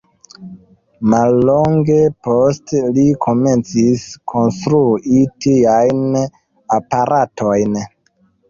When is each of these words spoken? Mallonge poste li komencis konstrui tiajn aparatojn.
Mallonge 1.13 1.97
poste 2.27 2.81
li 2.95 3.05
komencis 3.27 4.07
konstrui 4.33 5.23
tiajn 5.47 6.03
aparatojn. 6.81 7.81